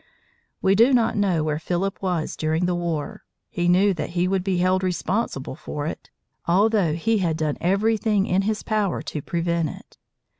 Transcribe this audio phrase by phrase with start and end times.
[0.63, 3.23] We do not know where Philip was during the war.
[3.51, 6.09] He knew that he would be held responsible for it,
[6.47, 9.99] although he had done everything in his power to prevent it.